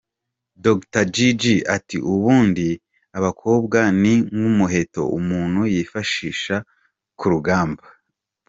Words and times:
Dr 0.65 1.03
Jiji 1.15 1.55
ati, 1.75 1.97
“Ubundi 2.13 2.67
abakobwa 3.17 3.79
ni 4.01 4.13
nk’umuheto 4.35 5.01
umuntu 5.19 5.61
yifashisha 5.73 6.55
ku 7.17 7.25
rugamba. 7.33 7.85